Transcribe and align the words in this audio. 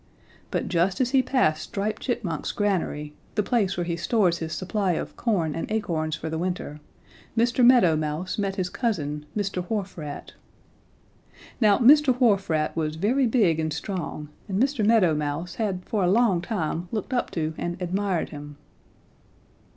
But 0.49 0.67
just 0.67 0.99
as 0.99 1.11
he 1.11 1.21
passed 1.21 1.61
Striped 1.61 2.01
Chipmunk's 2.01 2.51
granary, 2.51 3.13
the 3.35 3.43
place 3.43 3.77
where 3.77 3.83
he 3.83 3.95
stores 3.95 4.39
his 4.39 4.51
supply 4.51 4.93
of 4.93 5.15
corn 5.15 5.53
and 5.53 5.69
acorns 5.69 6.15
for 6.15 6.27
the 6.27 6.39
winter, 6.39 6.79
Mr. 7.37 7.63
Meadow 7.63 7.95
Mouse 7.95 8.39
met 8.39 8.55
his 8.55 8.67
cousin, 8.67 9.27
Mr. 9.37 9.63
Wharf 9.69 9.99
Rat. 9.99 10.33
Now 11.59 11.77
Mr. 11.77 12.19
Wharf 12.19 12.49
Rat 12.49 12.75
was 12.75 12.95
very 12.95 13.27
big 13.27 13.59
and 13.59 13.71
strong 13.71 14.29
and 14.49 14.59
Mr. 14.59 14.83
Meadow 14.83 15.13
Mouse 15.13 15.53
had 15.61 15.85
for 15.85 16.03
a 16.03 16.09
long 16.11 16.41
time 16.41 16.87
looked 16.91 17.13
up 17.13 17.29
to 17.33 17.53
and 17.59 17.79
admired 17.79 18.29
him. 18.29 18.57